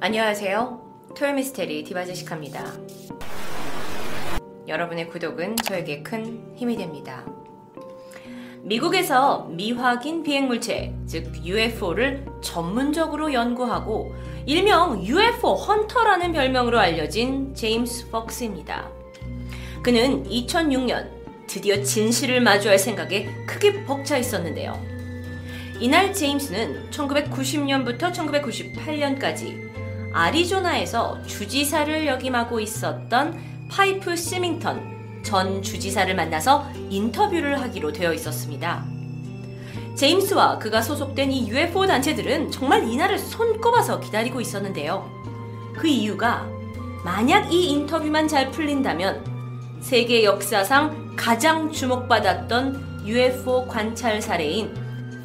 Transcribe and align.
안녕하세요. 0.00 1.10
토요미스테리 1.16 1.82
디바제시카입니다. 1.82 2.72
여러분의 4.68 5.08
구독은 5.08 5.56
저에게 5.56 6.04
큰 6.04 6.54
힘이 6.54 6.76
됩니다. 6.76 7.26
미국에서 8.62 9.48
미확인 9.50 10.22
비행물체, 10.22 10.94
즉 11.04 11.44
UFO를 11.44 12.24
전문적으로 12.40 13.32
연구하고 13.32 14.14
일명 14.46 15.04
UFO 15.04 15.54
헌터라는 15.54 16.32
별명으로 16.32 16.78
알려진 16.78 17.52
제임스 17.52 18.10
퍽스입니다. 18.10 18.88
그는 19.82 20.22
2006년 20.22 21.10
드디어 21.48 21.82
진실을 21.82 22.40
마주할 22.40 22.78
생각에 22.78 23.26
크게 23.46 23.82
벅차 23.84 24.16
있었는데요. 24.16 24.80
이날 25.80 26.12
제임스는 26.12 26.90
1990년부터 26.90 28.12
1998년까지 28.12 29.68
아리조나에서 30.12 31.22
주지사를 31.26 32.06
역임하고 32.06 32.60
있었던 32.60 33.38
파이프 33.68 34.16
시밍턴 34.16 35.22
전 35.22 35.62
주지사를 35.62 36.14
만나서 36.14 36.66
인터뷰를 36.90 37.60
하기로 37.60 37.92
되어 37.92 38.12
있었습니다. 38.14 38.84
제임스와 39.94 40.58
그가 40.58 40.80
소속된 40.80 41.32
이 41.32 41.48
UFO 41.48 41.86
단체들은 41.86 42.50
정말 42.50 42.88
이날을 42.88 43.18
손꼽아서 43.18 44.00
기다리고 44.00 44.40
있었는데요. 44.40 45.10
그 45.76 45.86
이유가 45.88 46.48
만약 47.04 47.52
이 47.52 47.70
인터뷰만 47.70 48.28
잘 48.28 48.50
풀린다면 48.50 49.80
세계 49.80 50.24
역사상 50.24 51.14
가장 51.16 51.70
주목받았던 51.70 53.04
UFO 53.06 53.66
관찰 53.66 54.22
사례인 54.22 54.72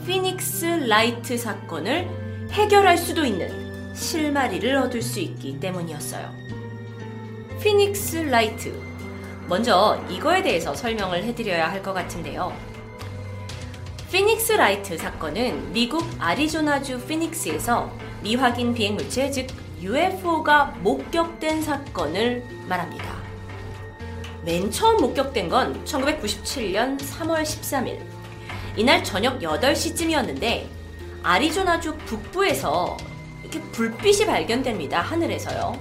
피닉스 0.05 0.65
라이트 0.87 1.37
사건을 1.37 2.09
해결할 2.51 2.97
수도 2.97 3.25
있는 3.25 3.62
실마리를 4.03 4.75
얻을 4.75 5.01
수 5.01 5.19
있기 5.21 5.59
때문이었어요. 5.59 6.29
피닉스 7.61 8.17
라이트. 8.17 8.77
먼저 9.47 9.99
이거에 10.09 10.43
대해서 10.43 10.75
설명을 10.75 11.23
해드려야 11.23 11.71
할 11.71 11.81
것 11.81 11.93
같은데요. 11.93 12.53
피닉스 14.11 14.53
라이트 14.53 14.97
사건은 14.97 15.71
미국 15.73 16.05
아리조나주 16.19 16.99
피닉스에서 17.07 17.91
미확인 18.21 18.73
비행물체 18.73 19.31
즉 19.31 19.47
UFO가 19.81 20.75
목격된 20.81 21.61
사건을 21.63 22.43
말합니다. 22.67 23.05
맨 24.43 24.69
처음 24.69 24.97
목격된 24.97 25.47
건 25.49 25.83
1997년 25.85 26.99
3월 26.99 27.41
13일. 27.43 27.99
이날 28.75 29.03
저녁 29.03 29.39
8시쯤이었는데 29.39 30.65
아리조나주 31.23 31.95
북부에서 32.05 32.97
이렇게 33.43 33.61
불빛이 33.71 34.25
발견됩니다. 34.25 35.01
하늘에서요. 35.01 35.77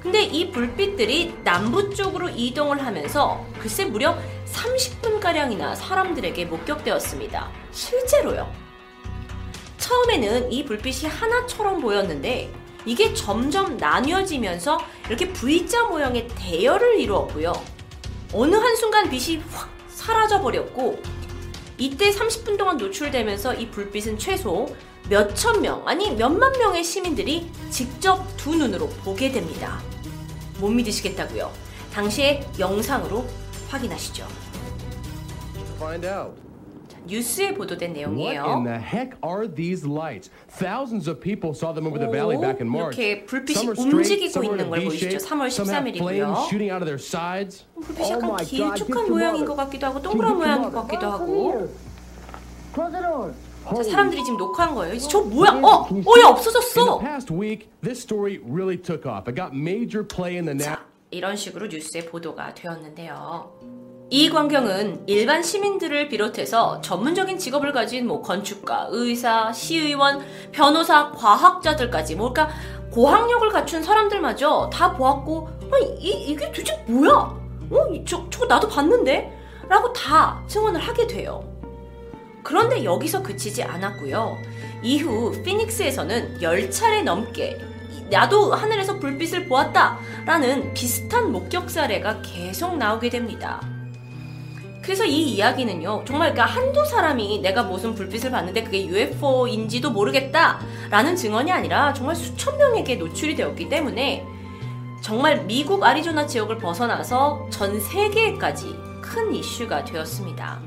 근데 0.00 0.22
이 0.22 0.50
불빛들이 0.50 1.38
남부 1.42 1.92
쪽으로 1.94 2.28
이동을 2.28 2.84
하면서 2.84 3.44
글쎄 3.58 3.84
무려 3.84 4.16
30분가량이나 4.52 5.74
사람들에게 5.74 6.44
목격되었습니다. 6.46 7.50
실제로요. 7.72 8.52
처음에는 9.78 10.52
이 10.52 10.64
불빛이 10.64 11.10
하나처럼 11.10 11.80
보였는데 11.80 12.52
이게 12.84 13.12
점점 13.12 13.76
나뉘어지면서 13.76 14.78
이렇게 15.08 15.32
V자 15.32 15.84
모양의 15.84 16.28
대열을 16.28 17.00
이루었고요. 17.00 17.52
어느 18.32 18.54
한순간 18.54 19.10
빛이 19.10 19.42
확 19.50 19.68
사라져 19.88 20.40
버렸고 20.40 21.00
이때 21.78 22.10
30분 22.10 22.58
동안 22.58 22.76
노출되면서 22.76 23.54
이 23.54 23.70
불빛은 23.70 24.18
최소 24.18 24.74
몇천 25.08 25.62
명, 25.62 25.86
아니 25.86 26.10
몇만 26.10 26.52
명의 26.58 26.82
시민들이 26.84 27.50
직접 27.70 28.26
두 28.36 28.54
눈으로 28.54 28.88
보게 29.04 29.30
됩니다. 29.30 29.80
못 30.58 30.68
믿으시겠다고요? 30.70 31.50
당시의 31.92 32.46
영상으로 32.58 33.24
확인하시죠. 33.70 34.26
뉴스에 37.08 37.54
보도된 37.54 37.90
What 37.96 38.08
in 38.08 38.14
내용이에요. 38.14 38.62
the 38.64 38.78
heck 38.78 39.16
are 39.24 39.48
these 39.48 39.86
lights? 39.88 40.30
Thousands 40.60 41.08
of 41.08 41.20
people 41.20 41.50
saw 41.50 41.72
them 41.72 41.86
over 41.86 41.98
the 41.98 42.10
valley 42.10 42.36
오, 42.36 42.40
back 42.40 42.60
in 42.60 42.68
March. 42.68 42.96
이렇게 43.00 43.24
불빛이 43.26 43.66
움직이고 43.78 44.44
있는 44.44 44.68
걸 44.70 44.84
보이시죠? 44.84 45.16
V-shape, 45.16 45.26
3월 45.26 45.46
some 45.48 45.68
have 45.72 45.84
13일이고요. 45.88 46.04
flames 46.04 46.38
shooting 46.46 46.70
out 46.70 46.82
of 46.82 46.86
their 46.86 47.00
sides. 47.00 47.64
불빛이 47.74 48.10
약간 48.12 48.30
Oh 48.30 48.36
길쭉한 48.44 49.08
모양인. 49.10 49.44
것 49.44 49.56
같기도 49.56 49.86
하고 49.86 50.02
동그란 50.02 50.36
모양인 50.36 50.70
것 50.70 50.86
같기도? 50.86 51.06
하고 51.10 51.68
Close 52.74 52.92
the 52.92 53.02
door. 53.02 53.32
자, 53.68 53.82
사람들이 53.82 54.24
지금 54.24 54.38
녹화한 54.38 54.74
거예요. 54.74 54.94
이제 54.94 55.08
저 55.08 55.20
뭐야? 55.20 55.50
어? 55.62 55.66
어, 55.66 55.84
야 55.84 55.88
In 55.90 56.04
the 56.04 56.24
없어졌어! 56.26 56.98
past 57.00 57.32
week, 57.32 57.68
this 57.82 58.00
story 58.00 58.38
really 58.44 58.76
took 58.80 59.04
off. 59.04 59.28
It 59.28 59.34
got 59.36 59.52
major 59.54 60.02
play 60.06 60.36
in 60.36 60.44
the 60.46 60.54
na- 60.54 60.64
자, 60.76 60.84
이런 61.10 61.36
식으로 61.36 61.66
뉴스에 61.66 62.06
보도가 62.06 62.54
되었는데요. 62.54 63.50
이 64.10 64.30
광경은 64.30 65.02
일반 65.06 65.42
시민들을 65.42 66.08
비롯해서 66.08 66.80
전문적인 66.80 67.38
직업을 67.38 67.72
가진 67.72 68.06
뭐 68.06 68.22
건축가, 68.22 68.86
의사, 68.90 69.52
시의원, 69.52 70.24
변호사, 70.50 71.10
과학자들까지 71.10 72.14
뭘까 72.14 72.48
고학력을 72.90 73.46
갖춘 73.50 73.82
사람들마저 73.82 74.70
다 74.72 74.92
보았고 74.94 75.48
아니 75.70 75.84
이, 76.00 76.30
이게 76.30 76.46
도대체 76.50 76.82
뭐야? 76.86 77.12
어? 77.70 77.86
이- 77.92 78.02
저, 78.06 78.24
저거 78.30 78.46
나도 78.46 78.66
봤는데? 78.68 79.36
라고 79.68 79.92
다 79.92 80.42
증언을 80.46 80.80
하게 80.80 81.06
돼요. 81.06 81.44
그런데 82.42 82.82
여기서 82.84 83.22
그치지 83.22 83.62
않았고요. 83.62 84.38
이후 84.82 85.32
피닉스에서는 85.42 86.38
10차례 86.40 87.02
넘게 87.02 87.60
나도 88.10 88.54
하늘에서 88.54 88.98
불빛을 88.98 89.48
보았다 89.48 89.98
라는 90.24 90.72
비슷한 90.72 91.30
목격 91.30 91.68
사례가 91.68 92.22
계속 92.22 92.78
나오게 92.78 93.10
됩니다. 93.10 93.60
그래서 94.88 95.04
이 95.04 95.20
이야기는요, 95.20 96.04
정말 96.06 96.32
그러니까 96.32 96.46
한두 96.46 96.82
사람이 96.82 97.40
내가 97.42 97.62
무슨 97.62 97.94
불빛을 97.94 98.30
봤는데 98.30 98.64
그게 98.64 98.86
UFO인지도 98.86 99.90
모르겠다 99.90 100.60
라는 100.88 101.14
증언이 101.14 101.52
아니라 101.52 101.92
정말 101.92 102.16
수천 102.16 102.56
명에게 102.56 102.94
노출이 102.94 103.34
되었기 103.34 103.68
때문에 103.68 104.26
정말 105.02 105.44
미국 105.44 105.84
아리조나 105.84 106.26
지역을 106.26 106.56
벗어나서 106.56 107.48
전 107.50 107.78
세계까지 107.78 108.74
큰 109.02 109.34
이슈가 109.34 109.84
되었습니다. 109.84 110.58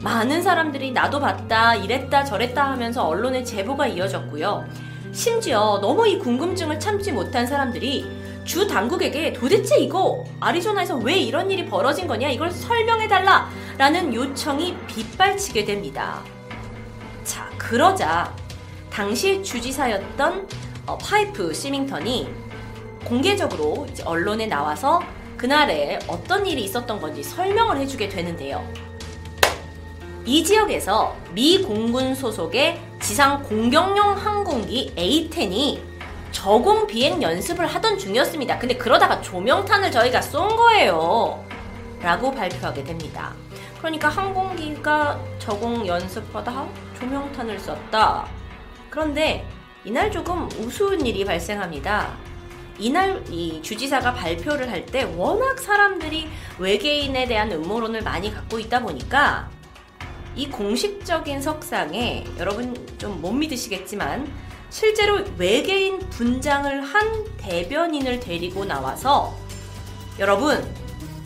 많은 0.00 0.40
사람들이 0.40 0.92
나도 0.92 1.20
봤다, 1.20 1.74
이랬다, 1.74 2.24
저랬다 2.24 2.70
하면서 2.70 3.06
언론에 3.06 3.44
제보가 3.44 3.88
이어졌고요. 3.88 4.64
심지어 5.12 5.78
너무 5.82 6.08
이 6.08 6.18
궁금증을 6.18 6.80
참지 6.80 7.12
못한 7.12 7.46
사람들이 7.46 8.06
주 8.48 8.66
당국에게 8.66 9.34
도대체 9.34 9.76
이거 9.78 10.24
아리조나에서 10.40 10.96
왜 10.96 11.18
이런 11.18 11.50
일이 11.50 11.66
벌어진 11.66 12.06
거냐 12.06 12.30
이걸 12.30 12.50
설명해달라 12.50 13.50
라는 13.76 14.14
요청이 14.14 14.74
빗발치게 14.86 15.66
됩니다. 15.66 16.24
자, 17.24 17.50
그러자 17.58 18.34
당시 18.88 19.42
주지사였던 19.42 20.48
어, 20.86 20.96
파이프 20.96 21.52
시밍턴이 21.52 22.26
공개적으로 23.04 23.86
언론에 24.06 24.46
나와서 24.46 25.02
그날에 25.36 25.98
어떤 26.08 26.46
일이 26.46 26.64
있었던 26.64 27.02
건지 27.02 27.22
설명을 27.22 27.76
해주게 27.76 28.08
되는데요. 28.08 28.66
이 30.24 30.42
지역에서 30.42 31.14
미 31.34 31.60
공군 31.60 32.14
소속의 32.14 32.80
지상 32.98 33.42
공격용 33.42 34.16
항공기 34.16 34.94
A-10이 34.96 35.97
저공 36.32 36.86
비행 36.86 37.22
연습을 37.22 37.66
하던 37.66 37.98
중이었습니다. 37.98 38.58
근데 38.58 38.76
그러다가 38.76 39.20
조명탄을 39.20 39.90
저희가 39.90 40.20
쏜 40.20 40.48
거예요. 40.48 41.44
라고 42.00 42.30
발표하게 42.32 42.84
됩니다. 42.84 43.32
그러니까 43.78 44.08
항공기가 44.08 45.18
저공 45.38 45.86
연습하다 45.86 46.66
조명탄을 46.98 47.58
쐈다. 47.58 48.26
그런데 48.90 49.46
이날 49.84 50.10
조금 50.10 50.48
우스운 50.58 51.04
일이 51.06 51.24
발생합니다. 51.24 52.16
이날 52.78 53.24
이 53.28 53.60
주지사가 53.62 54.14
발표를 54.14 54.70
할 54.70 54.86
때 54.86 55.02
워낙 55.16 55.58
사람들이 55.58 56.28
외계인에 56.58 57.26
대한 57.26 57.50
음모론을 57.50 58.02
많이 58.02 58.32
갖고 58.32 58.58
있다 58.60 58.80
보니까 58.80 59.48
이 60.36 60.48
공식적인 60.48 61.42
석상에 61.42 62.24
여러분 62.38 62.74
좀 62.98 63.20
못 63.20 63.32
믿으시겠지만 63.32 64.30
실제로 64.70 65.24
외계인 65.36 65.98
분장을 66.10 66.82
한 66.82 67.24
대변인을 67.38 68.20
데리고 68.20 68.64
나와서 68.64 69.34
여러분 70.18 70.66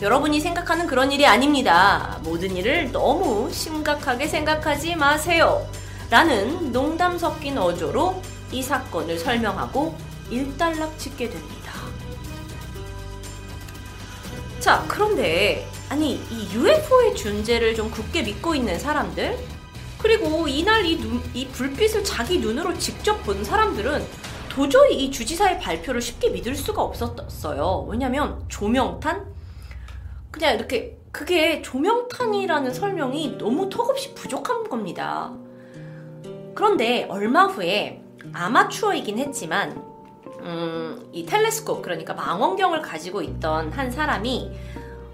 여러분이 0.01 0.41
생각하는 0.41 0.87
그런 0.87 1.13
일이 1.13 1.25
아닙니다. 1.27 2.19
모든 2.25 2.57
일을 2.57 2.91
너무 2.91 3.51
심각하게 3.53 4.27
생각하지 4.27 4.97
마세요. 4.97 5.65
라는 6.11 6.73
농담 6.73 7.17
섞인 7.17 7.57
어조로 7.57 8.21
이 8.51 8.63
사건을 8.63 9.19
설명하고 9.19 9.97
일단락 10.29 10.99
짓게 10.99 11.31
됩니다. 11.31 11.73
자, 14.59 14.85
그런데 14.89 15.69
아니 15.89 16.15
이 16.31 16.49
UFO의 16.53 17.15
존재를 17.17 17.75
좀 17.75 17.91
굳게 17.91 18.23
믿고 18.23 18.55
있는 18.55 18.79
사람들 18.79 19.39
그리고 20.03 20.49
이날 20.49 20.85
이, 20.85 20.99
눈, 20.99 21.23
이 21.33 21.47
불빛을 21.47 22.03
자기 22.03 22.39
눈으로 22.41 22.77
직접 22.77 23.23
본 23.23 23.45
사람들은 23.45 24.05
도저히 24.49 25.05
이 25.05 25.11
주지사의 25.11 25.61
발표를 25.61 26.03
쉽게 26.03 26.31
믿을 26.31 26.57
수가 26.57 26.83
없었어요. 26.83 27.87
왜냐면 27.89 28.45
조명탄? 28.49 29.33
그냥 30.31 30.57
이렇게 30.57 30.99
그게 31.13 31.63
조명탄이라는 31.63 32.75
설명이 32.75 33.39
너무 33.39 33.71
턱없이 33.71 34.15
부족한 34.15 34.69
겁니다. 34.69 35.33
그런데 36.55 37.07
얼마 37.09 37.47
후에 37.47 38.03
아마추어이긴 38.33 39.19
했지만 39.19 39.93
음, 40.41 41.09
이 41.13 41.25
텔레스콥 41.25 41.81
그러니까 41.81 42.15
망원경을 42.15 42.83
가지고 42.83 43.23
있던 43.23 43.71
한 43.73 43.91
사람이 43.91 44.51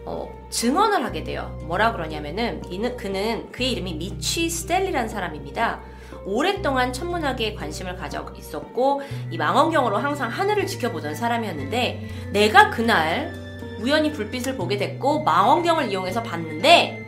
어, 0.09 0.33
증언을 0.49 1.05
하게 1.05 1.23
돼요. 1.23 1.55
뭐라 1.65 1.93
그러냐면은 1.93 2.63
이는 2.71 2.97
그는 2.97 3.53
그의 3.53 3.73
이름이 3.73 3.95
미치 3.95 4.49
스텔리라는 4.49 5.07
사람입니다. 5.07 5.81
오랫동안 6.25 6.95
천문학에 6.95 7.55
관심을 7.55 7.97
가져 7.97 8.25
있었고 8.37 9.03
이 9.31 9.37
망원경으로 9.37 9.99
항상 9.99 10.31
하늘을 10.31 10.67
지켜보던 10.67 11.15
사람이었는데 11.15 12.31
내가 12.33 12.71
그날 12.71 13.35
우연히 13.81 14.11
불빛을 14.11 14.57
보게 14.57 14.79
됐고 14.79 15.25
망원경을 15.25 15.91
이용해서 15.91 16.23
봤는데 16.23 17.07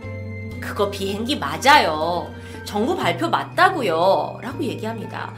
그거 0.61 0.91
비행기 0.91 1.39
맞아요. 1.39 2.31
정부 2.65 2.97
발표 2.97 3.29
맞다고요. 3.29 4.39
라고 4.43 4.63
얘기합니다. 4.63 5.33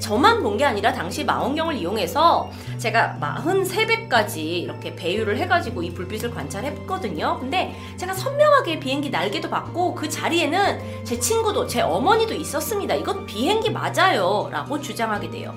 저만 0.00 0.42
본 0.42 0.54
게 0.54 0.64
아니라 0.64 0.92
당시 0.92 1.24
망원경을 1.24 1.74
이용해서 1.74 2.48
제가 2.78 3.16
43배까지 3.20 4.38
이렇게 4.38 4.94
배율을 4.94 5.36
해가지고 5.38 5.82
이 5.82 5.90
불빛을 5.92 6.30
관찰했거든요. 6.32 7.38
근데 7.40 7.74
제가 7.96 8.12
선명하게 8.12 8.78
비행기 8.78 9.10
날개도 9.10 9.50
봤고 9.50 9.94
그 9.96 10.08
자리에는 10.08 11.04
제 11.04 11.18
친구도 11.18 11.66
제 11.66 11.80
어머니도 11.80 12.34
있었습니다. 12.34 12.94
이건 12.94 13.26
비행기 13.26 13.70
맞아요. 13.70 14.48
라고 14.52 14.80
주장하게 14.80 15.30
돼요. 15.30 15.52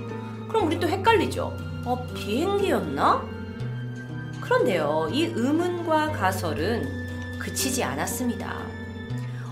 그럼 0.49 0.65
우리 0.67 0.79
또 0.79 0.87
헷갈리죠. 0.87 1.53
어, 1.85 2.07
비행기였나? 2.15 3.21
그런데요, 4.41 5.09
이 5.11 5.25
의문과 5.25 6.13
가설은 6.13 7.37
그치지 7.37 7.83
않았습니다. 7.83 8.55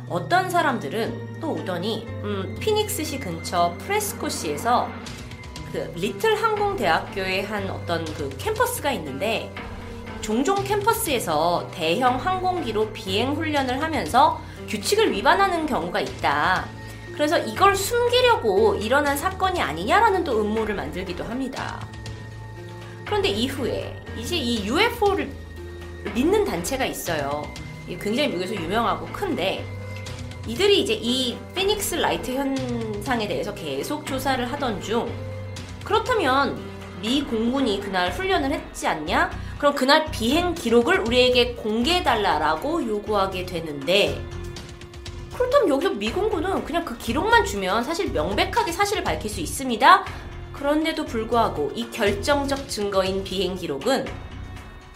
어떤 0.09 0.49
사람들은 0.49 1.24
또 1.39 1.53
오더니 1.53 2.07
음, 2.23 2.55
피닉스시 2.59 3.19
근처 3.19 3.75
프레스코시에서 3.79 4.89
그 5.71 5.91
리틀 5.95 6.35
항공대학교의 6.35 7.43
한 7.43 7.69
어떤 7.69 8.05
그 8.05 8.29
캠퍼스가 8.37 8.91
있는데 8.93 9.53
종종 10.21 10.63
캠퍼스에서 10.63 11.69
대형 11.71 12.15
항공기로 12.15 12.91
비행 12.93 13.33
훈련을 13.35 13.81
하면서 13.81 14.41
규칙을 14.67 15.11
위반하는 15.11 15.65
경우가 15.65 15.99
있다. 15.99 16.65
그래서 17.13 17.37
이걸 17.37 17.75
숨기려고 17.75 18.75
일어난 18.75 19.15
사건이 19.15 19.61
아니냐라는 19.61 20.23
또 20.23 20.41
음모를 20.41 20.75
만들기도 20.75 21.23
합니다. 21.23 21.85
그런데 23.05 23.29
이후에 23.29 23.95
이제 24.17 24.35
이 24.35 24.65
UFO를 24.65 25.29
믿는 26.13 26.43
단체가 26.43 26.85
있어요. 26.85 27.43
굉장히 27.87 28.29
미국에서 28.29 28.55
유명하고 28.55 29.05
큰데 29.07 29.65
이들이 30.47 30.81
이제 30.81 30.93
이 30.93 31.37
피닉스 31.55 31.95
라이트 31.95 32.31
현상에 32.31 33.27
대해서 33.27 33.53
계속 33.53 34.05
조사를 34.05 34.51
하던 34.51 34.81
중 34.81 35.11
그렇다면 35.83 36.57
미 37.01 37.23
공군이 37.23 37.79
그날 37.79 38.11
훈련을 38.11 38.51
했지 38.51 38.87
않냐? 38.87 39.31
그럼 39.57 39.73
그날 39.73 40.05
비행 40.11 40.53
기록을 40.53 40.99
우리에게 40.99 41.55
공개해달라라고 41.55 42.85
요구하게 42.87 43.45
되는데 43.45 44.23
그렇다면 45.33 45.69
여기서 45.69 45.93
미 45.93 46.11
공군은 46.11 46.63
그냥 46.63 46.85
그 46.85 46.97
기록만 46.97 47.45
주면 47.45 47.83
사실 47.83 48.11
명백하게 48.11 48.71
사실을 48.71 49.03
밝힐 49.03 49.29
수 49.29 49.41
있습니다. 49.41 50.05
그런데도 50.53 51.05
불구하고 51.05 51.71
이 51.75 51.89
결정적 51.89 52.69
증거인 52.69 53.23
비행 53.23 53.55
기록은 53.55 54.05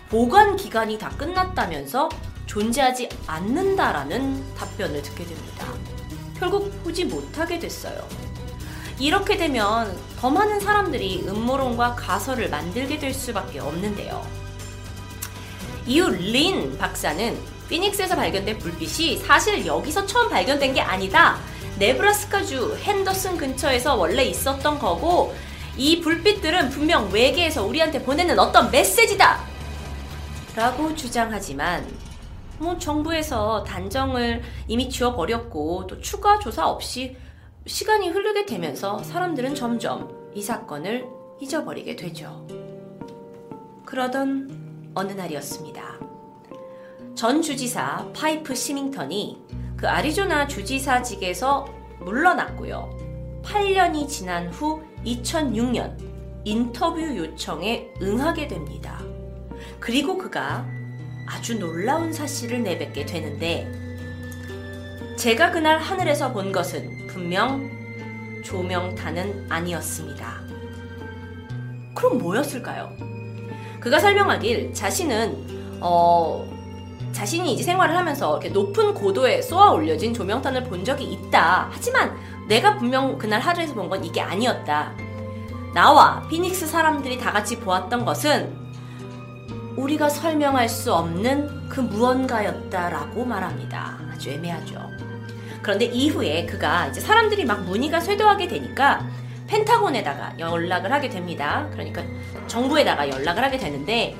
보관 0.10 0.56
기간이 0.56 0.98
다 0.98 1.10
끝났다면서 1.10 2.10
존재하지 2.50 3.10
않는다라는 3.28 4.56
답변을 4.56 5.04
듣게 5.04 5.24
됩니다. 5.24 5.68
결국 6.40 6.84
보지 6.84 7.06
못하게 7.06 7.60
됐어요. 7.60 8.07
이렇게 8.98 9.38
되면 9.38 9.96
더 10.19 10.31
많은 10.31 10.60
사람들이 10.60 11.25
음모론과 11.28 11.96
가설을 11.96 12.50
만들게 12.50 12.98
될 12.98 13.13
수밖에 13.13 13.60
없는데요. 13.60 14.25
이후 15.86 16.10
린 16.10 16.75
박사는 16.78 17.38
피닉스에서 17.69 18.16
발견된 18.16 18.57
불빛이 18.57 19.18
사실 19.18 19.63
여기서 19.66 20.07
처음 20.07 20.30
발견된 20.30 20.74
게 20.74 20.81
아니다. 20.81 21.38
네브라스카주 21.78 22.78
핸더슨 22.81 23.38
근처에서 23.38 23.96
원래 23.96 24.24
있었던 24.24 24.80
거고 24.80 25.36
이 25.78 26.01
불빛들은 26.01 26.72
분명 26.72 27.12
외계에서 27.12 27.63
우리한테 27.63 28.01
보내는 28.01 28.40
어떤 28.40 28.72
메시지다! 28.72 29.40
라고 30.56 30.96
주장하지만 30.96 32.09
뭐 32.60 32.78
정부에서 32.78 33.64
단정을 33.64 34.42
이미 34.68 34.90
지워버렸고 34.90 35.88
또 35.88 36.00
추가 36.02 36.40
조사 36.40 36.68
없이 36.68 37.16
시간이 37.66 38.10
흐르게 38.10 38.46
되면서 38.46 39.02
사람들은 39.04 39.56
점점 39.56 40.32
이 40.34 40.42
사건을 40.42 41.08
잊어버리게 41.40 41.96
되죠. 41.96 42.46
그러던 43.86 44.92
어느 44.94 45.14
날이었습니다. 45.14 46.00
전 47.16 47.42
주지사 47.42 48.12
파이프 48.14 48.54
시밍턴이 48.56 49.46
그 49.78 49.88
아리조나 49.88 50.48
주지사직에서 50.48 51.66
물러났고요. 52.00 52.90
8년이 53.44 54.08
지난 54.08 54.50
후 54.50 54.82
2006년 55.06 55.98
인터뷰 56.44 57.02
요청에 57.02 57.94
응하게 58.02 58.48
됩니다. 58.48 59.02
그리고 59.80 60.18
그가 60.18 60.66
아주 61.30 61.60
놀라운 61.60 62.12
사실을 62.12 62.64
내뱉게 62.64 63.06
되는데 63.06 63.72
제가 65.16 65.52
그날 65.52 65.80
하늘에서 65.80 66.31
본 66.34 66.52
것은 66.52 67.08
분명 67.08 67.70
조명탄은 68.44 69.46
아니었습니다. 69.50 70.42
그럼 71.94 72.18
뭐였을까요? 72.18 72.90
그가 73.80 74.00
설명하길 74.00 74.74
자신은 74.74 75.80
어 75.81 76.48
자신이 77.12 77.54
이제 77.54 77.64
생활을 77.64 77.96
하면서 77.96 78.32
이렇게 78.32 78.50
높은 78.50 78.94
고도에 78.94 79.42
쏘아 79.42 79.72
올려진 79.72 80.14
조명탄을 80.14 80.64
본 80.64 80.84
적이 80.84 81.06
있다. 81.14 81.70
하지만 81.72 82.16
내가 82.48 82.78
분명 82.78 83.18
그날 83.18 83.40
하늘에서 83.40 83.74
본 83.75 83.90
건 83.90 84.04
이게 84.04 84.22
아니었다. 84.22 84.94
나와 85.74 86.28
피닉스 86.30 86.66
사람들이 86.66 87.20
다 87.20 87.32
같이 87.32 87.60
보았던 87.60 88.03
것은 88.06 88.59
우리가 89.79 90.09
설명할 90.09 90.67
수 90.67 90.93
없는 90.93 91.69
그 91.69 91.79
무언가였다라고 91.79 93.24
말합니다. 93.24 93.98
아주 94.12 94.29
애매하죠. 94.29 94.89
그런데 95.62 95.86
이후에 95.86 96.45
그가 96.45 96.88
이제 96.88 97.00
사람들이 97.00 97.45
막 97.45 97.63
문의가 97.63 98.01
쇄도하게 98.01 98.50
되니까 98.50 99.07
펜타곤에다가 99.48 100.38
연락을 100.38 100.91
하게 100.91 101.09
됩니다. 101.09 101.67
그러니까 101.71 102.03
정부에다가 102.48 103.09
연락을 103.09 103.41
하게 103.41 103.57
되는데 103.57 104.17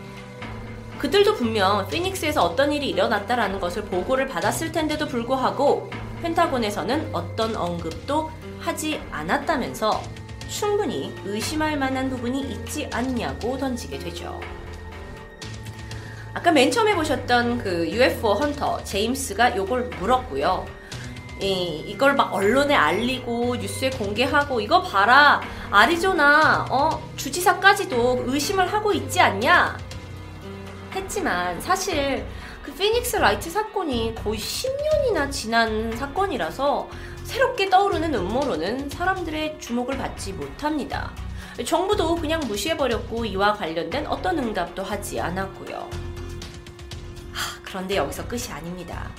그들도 0.98 1.36
분명 1.36 1.88
피닉스에서 1.90 2.42
어떤 2.42 2.72
일이 2.72 2.90
일어났다라는 2.90 3.60
것을 3.60 3.84
보고를 3.84 4.28
받았을 4.28 4.72
텐데도 4.72 5.08
불구하고 5.08 5.90
펜타곤에서는 6.22 7.10
어떤 7.12 7.56
언급도 7.56 8.32
하지 8.60 9.02
않았다면서 9.12 10.02
충분히 10.48 11.14
의심할 11.26 11.78
만한 11.78 12.10
부분이 12.10 12.42
있지 12.42 12.90
않냐고 12.92 13.58
던지게 13.58 14.00
되죠. 14.00 14.40
아까 16.40 16.54
맨 16.54 16.72
처음에 16.72 16.96
보셨던 16.96 17.58
그 17.58 17.86
UFO 17.90 18.32
헌터 18.34 18.82
제임스가 18.86 19.58
요걸 19.58 19.90
물었고요. 20.00 20.66
이, 21.42 21.84
이걸 21.86 22.16
막 22.16 22.34
언론에 22.34 22.74
알리고 22.74 23.58
뉴스에 23.58 23.90
공개하고 23.90 24.62
이거 24.62 24.82
봐라 24.82 25.42
아리조나 25.70 26.68
어 26.70 27.04
주지사까지도 27.18 28.24
의심을 28.26 28.72
하고 28.72 28.94
있지 28.94 29.20
않냐 29.20 29.78
했지만 30.96 31.60
사실 31.60 32.26
그 32.64 32.72
피닉스 32.72 33.18
라이트 33.18 33.50
사건이 33.50 34.16
거의 34.24 34.40
10년이나 34.40 35.30
지난 35.30 35.94
사건이라서 35.98 36.90
새롭게 37.26 37.70
떠오르는 37.70 38.14
음모론은 38.14 38.90
사람들의 38.90 39.60
주목을 39.60 39.98
받지 39.98 40.32
못합니다. 40.32 41.12
정부도 41.66 42.16
그냥 42.16 42.40
무시해버렸고 42.48 43.26
이와 43.26 43.56
관련된 43.56 44.08
어떤 44.08 44.40
응답도 44.40 44.84
하지 44.84 45.20
않았고요. 45.20 46.09
그런데 47.70 47.96
여기서 47.98 48.28
끝이 48.28 48.48
아닙니다. 48.52 49.10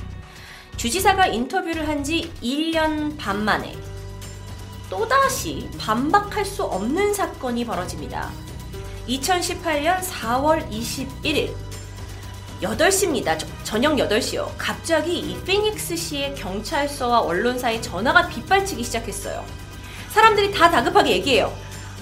주지사가 0.77 1.27
인터뷰를 1.27 1.89
한 1.89 2.03
지 2.03 2.33
1년 2.43 3.17
반 3.19 3.45
만에 3.45 3.77
또다시 4.89 5.69
반박할 5.79 6.45
수 6.45 6.65
없는 6.65 7.15
사건이 7.15 7.65
벌어집니다. 7.65 8.31
2018년 9.09 10.01
4월 10.01 10.69
21일 10.71 11.55
8시입니다. 12.63 13.39
저녁 13.65 13.95
8시요. 13.97 14.49
갑자기 14.59 15.19
이 15.19 15.41
피닉스시의 15.45 16.35
경찰서와 16.35 17.21
언론사에 17.21 17.81
전화가 17.81 18.29
빗발치기 18.29 18.83
시작했어요. 18.83 19.45
사람들이 20.11 20.53
다 20.53 20.71
다급하게 20.71 21.13
얘기해요. 21.13 21.53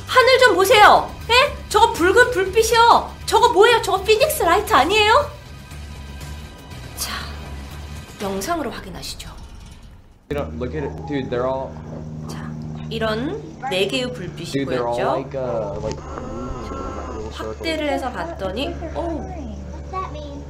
하늘 0.06 0.38
좀 0.38 0.54
보세요. 0.54 1.14
에? 1.30 1.68
저거 1.68 1.92
붉은 1.92 2.30
불빛이요. 2.30 3.14
저거 3.26 3.50
뭐예요? 3.52 3.82
저거 3.82 4.02
피닉스 4.02 4.42
라이트 4.44 4.72
아니에요? 4.72 5.30
자, 8.18 8.24
영상으로 8.26 8.70
확인하시죠. 8.70 9.30
You 10.30 10.36
don't 10.36 10.58
look 10.60 10.74
at 10.74 10.84
it, 10.84 11.06
dude. 11.06 11.30
They're 11.30 11.46
all, 11.46 11.70
자, 12.28 12.50
이런 12.90 13.40
네 13.70 13.86
개의 13.86 14.12
dude. 14.12 14.26
They're 14.66 14.86
all 14.86 14.94
불빛이 14.94 14.98
보였죠? 14.98 15.02
like, 15.14 15.34
uh, 15.34 15.80
like. 15.82 16.02
확대를 17.32 17.88
해서 17.88 18.10
봤더니, 18.10 18.68
오, 18.96 19.22
What's 19.22 19.90
that 19.92 20.10
mean? 20.12 20.42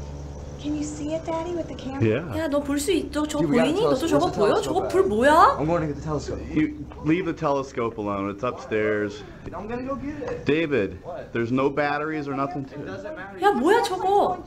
Can 0.58 0.74
you 0.74 0.82
see 0.82 1.14
it, 1.14 1.24
Daddy, 1.24 1.52
with 1.54 1.68
the 1.68 1.76
camera? 1.76 2.02
Yeah. 2.02 2.38
야, 2.40 2.48
너 2.48 2.58
볼 2.60 2.80
수 2.80 2.90
있어? 2.90 3.26
저거 3.28 3.44
Dude, 3.46 3.50
we 3.52 3.56
gotta 3.58 3.70
보이니? 3.70 3.78
tell 3.78 3.90
너도 3.92 3.94
us 3.94 4.10
저거 4.10 4.26
what's 4.26 4.32
the 4.32 4.40
보여? 4.40 4.54
telescope 4.54 4.64
저거 4.64 4.84
at? 4.84 4.90
불 4.90 5.02
뭐야? 5.06 5.56
I'm 5.60 5.66
going 5.66 5.80
to 5.82 5.86
get 5.86 5.96
the 5.96 6.02
telescope. 6.02 6.40
You 6.50 6.74
leave 7.04 7.26
the 7.26 7.36
telescope 7.36 7.98
alone. 7.98 8.30
It's 8.30 8.42
upstairs. 8.42 9.22
I'm 9.54 9.68
gonna 9.68 9.86
go 9.86 9.94
get 9.94 10.18
it. 10.18 10.44
David, 10.44 10.98
What? 11.04 11.32
there's 11.32 11.52
no 11.52 11.70
batteries 11.70 12.26
or 12.26 12.34
nothing 12.34 12.64
to 12.66 12.74
it. 12.74 12.86
Doesn't 12.88 13.14
matter. 13.14 13.38
야, 13.38 13.52
뭐야 13.52 13.82
저거? 13.84 14.42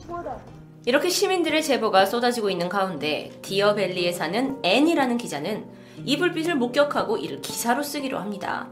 이렇게 0.84 1.08
시민들의 1.08 1.62
제보가 1.62 2.06
쏟아지고 2.06 2.50
있는 2.50 2.68
가운데 2.68 3.30
디어밸리에 3.42 4.12
사는 4.12 4.58
앤이라는 4.62 5.16
기자는 5.16 5.64
이 6.04 6.16
불빛을 6.18 6.56
목격하고 6.56 7.18
이를 7.18 7.40
기사로 7.40 7.82
쓰기로 7.82 8.18
합니다. 8.18 8.68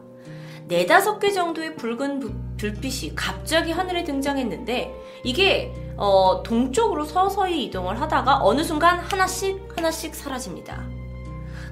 네다섯 0.67 1.19
개 1.21 1.31
정도의 1.31 1.77
붉은 1.77 2.21
부- 2.21 2.33
불빛이 2.57 3.15
갑자기 3.15 3.73
하늘에 3.73 4.05
등장했는데 4.05 4.93
이게 5.25 5.73
어, 5.97 6.43
동쪽으로 6.45 7.05
서서히 7.05 7.65
이동을 7.65 8.01
하다가 8.01 8.41
어느 8.43 8.63
순간 8.63 8.99
하나씩 8.99 9.61
하나씩 9.77 10.15
사라집니다. 10.15 10.85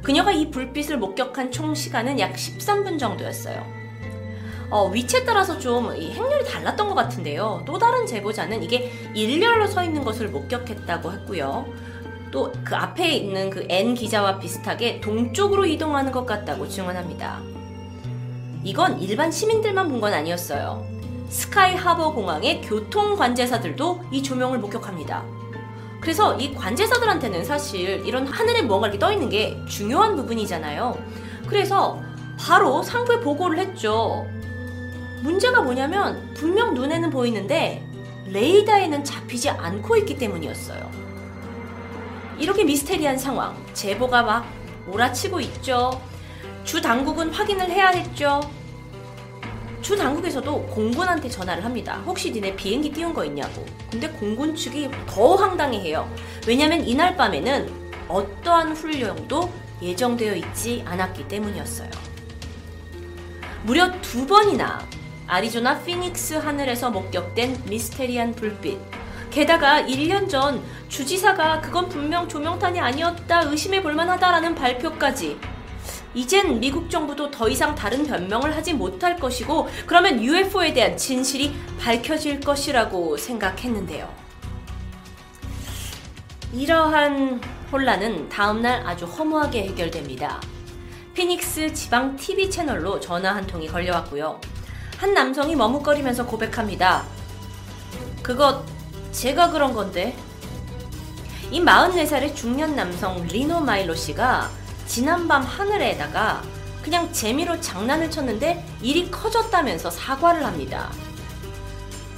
그녀가 0.03 0.31
이 0.31 0.51
불빛을 0.51 0.99
목격한 0.99 1.51
총 1.51 1.75
시간은 1.75 2.19
약 2.21 2.33
13분 2.35 2.99
정도였어요. 2.99 3.78
어, 4.71 4.89
위치에 4.91 5.25
따라서 5.25 5.59
좀이 5.59 6.13
행렬이 6.13 6.45
달랐던 6.45 6.89
것 6.89 6.95
같은데요. 6.95 7.63
또 7.67 7.79
다른 7.79 8.07
제보자는 8.07 8.63
이게 8.63 8.93
일렬로 9.15 9.67
서 9.67 9.83
있는 9.85 10.05
것을 10.05 10.29
목격했다고 10.29 11.13
했고요. 11.13 11.67
또 12.31 12.53
그 12.65 12.77
앞에 12.77 13.09
있는 13.11 13.49
그 13.49 13.65
N 13.71 13.95
기자와 13.95 14.39
비슷하게 14.39 15.01
동쪽으로 15.01 15.65
이동하는 15.65 16.13
것 16.13 16.27
같다고 16.27 16.69
증언합니다. 16.69 17.41
이건 18.65 19.01
일반 19.01 19.31
시민들만 19.31 19.89
본 19.89 20.01
건 20.01 20.13
아니었어요. 20.13 20.85
스카이 21.31 21.75
하버 21.75 22.13
공항의 22.13 22.61
교통 22.63 23.17
관제사들도 23.17 24.05
이 24.13 24.23
조명을 24.23 24.59
목격합니다. 24.59 25.25
그래서 26.01 26.37
이 26.37 26.55
관제사들한테는 26.55 27.45
사실 27.45 28.03
이런 28.07 28.27
하늘에 28.27 28.63
뭔가 28.63 28.87
이렇게 28.89 28.99
떠 28.99 29.11
있는 29.13 29.29
게 29.31 29.57
중요한 29.67 30.15
부분이잖아요. 30.17 30.97
그래서 31.47 32.01
바로 32.39 32.83
상부에 32.83 33.21
보고를 33.21 33.59
했죠. 33.59 34.27
문제가 35.23 35.63
뭐냐면 35.63 36.33
분명 36.35 36.75
눈에는 36.75 37.11
보이는데 37.11 37.85
레이더에는 38.27 39.05
잡히지 39.05 39.51
않고 39.51 39.97
있기 39.97 40.19
때문이었어요. 40.19 40.91
이렇게 42.39 42.65
미스테리한 42.65 43.19
상황, 43.19 43.57
제보가 43.75 44.23
막 44.23 44.47
몰아치고 44.87 45.41
있죠. 45.41 46.01
주 46.65 46.81
당국은 46.81 47.31
확인을 47.31 47.71
해야 47.71 47.89
했죠. 47.89 48.41
주 49.81 49.97
당국에서도 49.97 50.67
공군한테 50.67 51.29
전화를 51.29 51.65
합니다. 51.65 52.03
혹시 52.05 52.31
니네 52.31 52.57
비행기 52.57 52.93
띄운 52.93 53.15
거 53.15 53.25
있냐고. 53.25 53.65
근데 53.91 54.09
공군 54.09 54.55
측이 54.55 54.91
더 55.07 55.35
황당해해요. 55.37 56.13
왜냐면 56.47 56.87
이날 56.87 57.17
밤에는 57.17 57.89
어떠한 58.09 58.73
훈련도 58.73 59.51
예정되어 59.81 60.35
있지 60.35 60.83
않았기 60.87 61.29
때문이었어요. 61.29 61.91
무려 63.65 63.91
두 64.01 64.27
번이나 64.27 64.87
아리조나 65.29 65.83
피닉스 65.83 66.35
하늘에서 66.35 66.91
목격된 66.91 67.65
미스테리한 67.69 68.35
불빛. 68.35 68.79
게다가 69.31 69.83
1년 69.83 70.27
전 70.27 70.63
주지사가 70.89 71.61
그건 71.61 71.91
분명 71.91 72.27
조명탄이 72.27 72.81
아니었다 72.81 73.43
의심해 73.43 73.83
볼만하다라는 73.83 74.55
발표까지. 74.55 75.39
이젠 76.15 76.59
미국 76.59 76.89
정부도 76.89 77.31
더 77.31 77.47
이상 77.47 77.75
다른 77.75 78.07
변명을 78.07 78.57
하지 78.57 78.73
못할 78.73 79.19
것이고 79.19 79.69
그러면 79.87 80.25
UFO에 80.25 80.73
대한 80.73 80.97
진실이 80.97 81.55
밝혀질 81.79 82.41
것이라고 82.41 83.19
생각했는데요. 83.19 84.11
이러한 86.55 87.43
혼란은 87.71 88.31
다음날 88.31 88.87
아주 88.87 89.05
허무하게 89.05 89.65
해결됩니다. 89.65 90.41
피닉스 91.13 91.75
지방 91.75 92.17
TV 92.17 92.49
채널로 92.49 92.99
전화 92.99 93.35
한 93.35 93.47
통이 93.47 93.69
걸려왔고요. 93.69 94.41
한 94.99 95.15
남성이 95.15 95.55
머뭇거리면서 95.55 96.27
고백합니다. 96.27 97.05
그거 98.21 98.65
제가 99.13 99.53
그런 99.53 99.73
건데. 99.73 100.17
이 101.53 101.63
44살의 101.63 102.35
중년 102.35 102.75
남성 102.75 103.25
리노 103.29 103.61
마일로 103.61 103.95
씨가 103.95 104.51
지난밤 104.87 105.43
하늘에다가 105.43 106.43
그냥 106.83 107.13
재미로 107.13 107.61
장난을 107.61 108.11
쳤는데 108.11 108.67
일이 108.83 109.09
커졌다면서 109.09 109.89
사과를 109.91 110.45
합니다. 110.45 110.91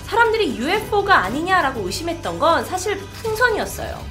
사람들이 0.06 0.56
UFO가 0.56 1.18
아니냐라고 1.18 1.82
의심했던 1.82 2.38
건 2.38 2.64
사실 2.64 2.99
풍선이었어요. 2.99 4.02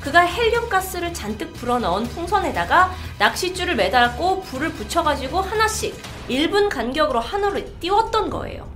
그가 0.00 0.20
헬륨 0.20 0.68
가스를 0.68 1.14
잔뜩 1.14 1.52
불어넣은 1.52 2.08
풍선에다가 2.08 2.92
낚싯줄을 3.18 3.76
매달고 3.76 4.42
불을 4.42 4.72
붙여가지고 4.72 5.40
하나씩 5.40 6.09
1분 6.30 6.68
간격으로 6.70 7.20
하늘을 7.20 7.78
띄웠던 7.80 8.30
거예요. 8.30 8.68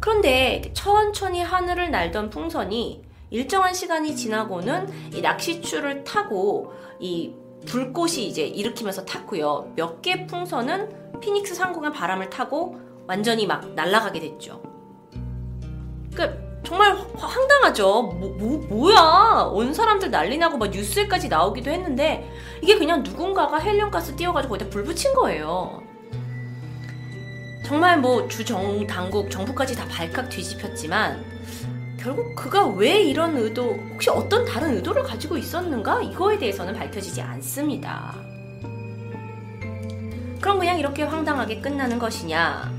그런데 0.00 0.62
천천히 0.74 1.42
하늘을 1.42 1.90
날던 1.90 2.30
풍선이 2.30 3.02
일정한 3.30 3.74
시간이 3.74 4.14
지나고는 4.14 5.12
이 5.12 5.20
낚싯줄을 5.20 6.04
타고 6.04 6.72
이 7.00 7.32
불꽃이 7.66 8.24
이제 8.26 8.42
일으키면서 8.46 9.04
탔고요. 9.04 9.72
몇 9.74 10.00
개 10.02 10.26
풍선은 10.26 11.18
피닉스 11.20 11.54
상공의 11.56 11.92
바람을 11.92 12.30
타고 12.30 12.78
완전히 13.08 13.46
막 13.46 13.68
날아가게 13.74 14.20
됐죠. 14.20 14.62
그 16.14 16.46
정말 16.64 16.92
화- 16.96 17.26
황당하죠. 17.26 18.02
뭐, 18.02 18.30
뭐, 18.38 18.58
뭐야? 18.68 19.50
온 19.52 19.72
사람들 19.74 20.10
난리 20.10 20.38
나고 20.38 20.56
막 20.58 20.70
뉴스에까지 20.70 21.28
나오기도 21.28 21.70
했는데 21.70 22.28
이게 22.62 22.76
그냥 22.76 23.02
누군가가 23.02 23.58
헬륨가스 23.58 24.14
띄워가지고 24.16 24.52
거기다 24.54 24.70
불 24.70 24.84
붙인 24.84 25.12
거예요. 25.14 25.82
정말 27.66 27.98
뭐 27.98 28.28
주정 28.28 28.86
당국 28.86 29.28
정부까지 29.28 29.74
다 29.74 29.84
발칵 29.88 30.28
뒤집혔지만 30.28 31.24
결국 31.98 32.36
그가 32.36 32.64
왜 32.68 33.02
이런 33.02 33.36
의도 33.36 33.74
혹시 33.92 34.08
어떤 34.08 34.44
다른 34.44 34.76
의도를 34.76 35.02
가지고 35.02 35.36
있었는가 35.36 36.00
이거에 36.00 36.38
대해서는 36.38 36.74
밝혀지지 36.74 37.20
않습니다. 37.20 38.14
그럼 40.40 40.60
그냥 40.60 40.78
이렇게 40.78 41.02
황당하게 41.02 41.60
끝나는 41.60 41.98
것이냐? 41.98 42.70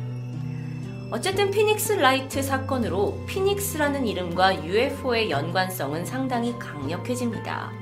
어쨌든 1.12 1.52
피닉스 1.52 1.94
라이트 1.94 2.42
사건으로 2.42 3.26
피닉스라는 3.28 4.08
이름과 4.08 4.64
UFO의 4.64 5.30
연관성은 5.30 6.06
상당히 6.06 6.58
강력해집니다. 6.58 7.74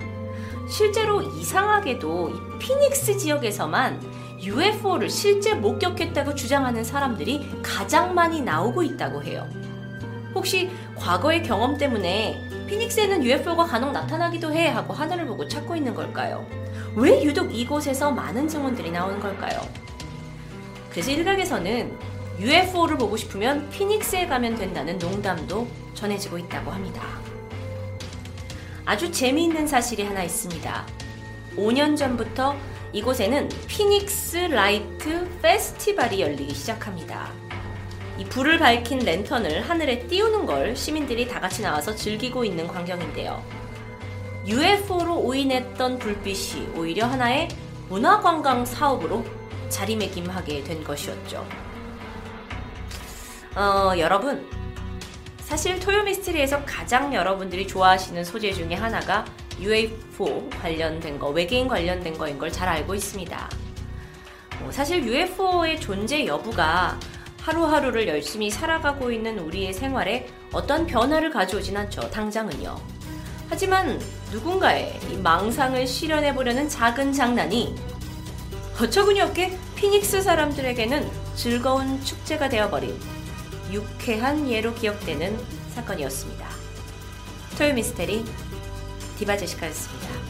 실제로 0.68 1.22
이상하게도 1.22 2.30
이 2.30 2.58
피닉스 2.58 3.20
지역에서만 3.20 4.15
UFO를 4.46 5.10
실제 5.10 5.56
목격했다고 5.56 6.36
주장하는 6.36 6.84
사람들이 6.84 7.50
가장 7.64 8.14
많이 8.14 8.42
나오고 8.42 8.84
있다고 8.84 9.24
해요. 9.24 9.48
혹시 10.36 10.70
과거의 10.96 11.44
경험 11.44 11.78
때문에 11.78 12.42
피닉스에는 12.68 13.24
UFO가 13.24 13.66
간혹 13.66 13.92
나타나기도 13.92 14.54
해 14.54 14.68
하고 14.68 14.94
하늘을 14.94 15.26
보고 15.26 15.48
찾고 15.48 15.76
있는 15.76 15.94
걸까요? 15.94 16.46
왜 16.96 17.24
유독 17.24 17.56
이곳에서 17.56 18.12
많은 18.12 18.48
증언들이 18.48 18.92
나오는 18.92 19.20
걸까요? 19.20 19.62
그래서 20.90 21.12
일각에서는 21.12 21.98
UFO를 22.40 22.98
보고 22.98 23.18
싶으면 23.18 23.70
피닉스에 23.70 24.28
가면 24.28 24.56
된다는 24.56 24.98
농담도 24.98 25.68
전해지고 25.94 26.38
있다고 26.38 26.72
합니다. 26.72 27.02
아주 28.86 29.12
재미있는 29.12 29.66
사실이 29.66 30.04
하나 30.04 30.24
있습니다. 30.24 30.86
5년 31.56 31.98
전부터 31.98 32.56
이곳에는 32.96 33.50
피닉스 33.68 34.38
라이트 34.38 35.28
페스티벌이 35.42 36.22
열리기 36.22 36.56
시작합니다. 36.56 37.30
이 38.18 38.24
불을 38.24 38.58
밝힌 38.58 39.00
랜턴을 39.00 39.70
하늘에 39.70 40.08
띄우는 40.08 40.46
걸 40.46 40.78
시민들이 40.78 41.28
다 41.28 41.42
같이 41.42 41.62
나와서 41.62 41.94
즐기고 41.94 42.46
있는 42.46 42.66
광경인데요. 42.68 43.44
UFO로 44.48 45.20
오인했던 45.20 46.00
불빛이 46.00 46.70
오히려 46.78 47.06
하나의 47.08 47.50
문화관광 47.90 48.64
사업으로 48.64 49.26
자리매김하게 49.68 50.64
된 50.64 50.82
것이었죠. 50.82 51.46
어, 53.58 53.92
여러분. 53.98 54.50
사실 55.40 55.82
토요미스트리에서 55.82 56.64
가장 56.64 57.14
여러분들이 57.14 57.68
좋아하시는 57.68 58.24
소재 58.24 58.54
중에 58.54 58.74
하나가 58.74 59.26
UFO 59.60 60.50
관련된 60.50 61.18
거, 61.20 61.30
외계인 61.30 61.68
관련된 61.68 62.18
거인 62.18 62.38
걸 62.38 62.52
잘 62.52 62.68
알고 62.70 62.94
있습니다. 62.96 63.50
뭐 64.60 64.72
사실 64.72 65.04
UFO의 65.04 65.80
존재 65.80 66.26
여부가 66.26 67.00
하루하루를 67.42 68.08
열심히 68.08 68.50
살아가고 68.50 69.12
있는 69.12 69.38
우리의 69.40 69.74
생활에 69.74 70.28
어떤 70.52 70.88
변화를 70.88 71.30
가져오진 71.30 71.78
않죠. 71.78 72.10
당장은요. 72.10 72.76
하지만 73.50 74.02
누군가의 74.32 75.00
이 75.12 75.18
망상을 75.18 75.86
실현해보려는 75.86 76.68
작은 76.68 77.14
장난이 77.14 77.76
어처구니 78.82 79.22
없게 79.22 79.58
피닉스 79.76 80.22
사람들에게는 80.22 81.08
즐거운 81.36 82.02
축제가 82.04 82.50
되어버린 82.50 82.98
유쾌한 83.72 84.50
예로 84.50 84.74
기억되는 84.74 85.38
사건이었습니다. 85.76 86.48
토요 87.58 87.74
미스테리 87.74 88.26
디바 89.18 89.38
제시카였습니다. 89.38 90.25